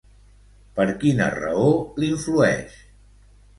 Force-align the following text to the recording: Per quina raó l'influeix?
Per 0.79 0.85
quina 1.03 1.27
raó 1.35 1.69
l'influeix? 2.01 2.83